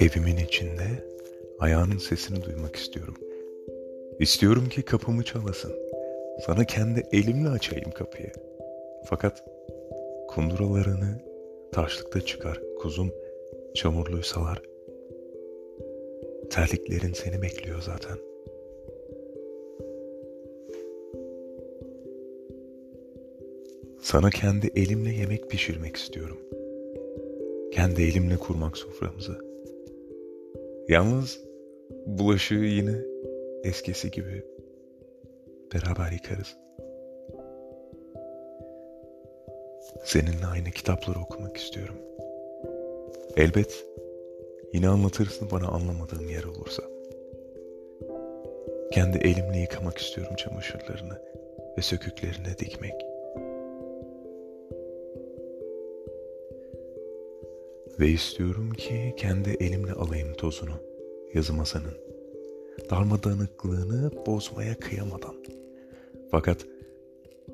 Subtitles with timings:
[0.00, 0.84] Evimin içinde
[1.58, 3.14] ayağının sesini duymak istiyorum.
[4.18, 5.72] İstiyorum ki kapımı çalasın.
[6.46, 8.32] Sana kendi elimle açayım kapıyı.
[9.04, 9.44] Fakat
[10.28, 11.20] kunduralarını
[11.72, 13.12] taşlıkta çıkar kuzum
[13.74, 14.62] çamurluysalar.
[16.50, 18.18] Terliklerin seni bekliyor zaten.
[24.00, 26.38] Sana kendi elimle yemek pişirmek istiyorum.
[27.72, 29.38] Kendi elimle kurmak soframızı.
[30.88, 31.40] Yalnız
[32.06, 32.96] bulaşığı yine
[33.64, 34.44] eskisi gibi
[35.74, 36.56] beraber yıkarız.
[40.04, 41.96] Seninle aynı kitapları okumak istiyorum.
[43.36, 43.86] Elbet
[44.72, 46.82] yine anlatırsın bana anlamadığım yer olursa.
[48.92, 51.22] Kendi elimle yıkamak istiyorum çamaşırlarını
[51.78, 53.07] ve söküklerine dikmek.
[58.00, 60.74] Ve istiyorum ki kendi elimle alayım tozunu
[61.34, 61.94] yazı masanın.
[62.90, 65.34] Darmadağınıklığını bozmaya kıyamadan.
[66.30, 66.66] Fakat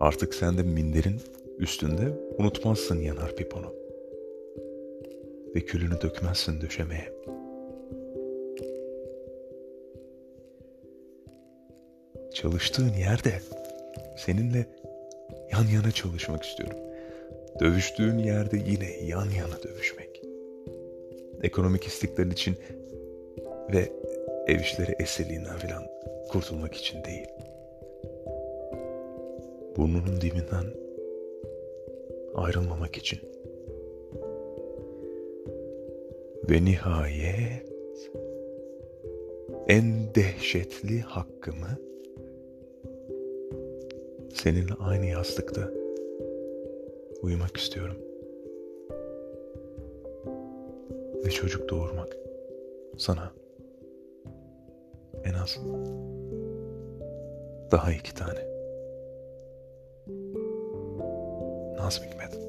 [0.00, 1.20] artık sen de minderin
[1.58, 3.74] üstünde unutmazsın yanar piponu.
[5.54, 7.12] Ve külünü dökmezsin döşemeye.
[12.34, 13.32] Çalıştığın yerde
[14.16, 14.66] seninle
[15.52, 16.78] yan yana çalışmak istiyorum.
[17.60, 20.25] Dövüştüğün yerde yine yan yana dövüşmek.
[21.46, 22.56] Ekonomik istiklal için
[23.72, 23.92] ve
[24.46, 25.82] ev işleri esirliğinden filan
[26.28, 27.26] kurtulmak için değil.
[29.76, 30.64] Burnunun dibinden
[32.34, 33.20] ayrılmamak için.
[36.50, 38.10] Ve nihayet
[39.68, 41.78] en dehşetli hakkımı
[44.34, 45.70] seninle aynı yastıkta
[47.22, 48.05] uyumak istiyorum.
[51.24, 52.16] Ve çocuk doğurmak
[52.98, 53.32] sana
[55.24, 55.58] en az
[57.70, 58.46] daha iki tane.
[61.76, 62.45] Nazım Hikmet.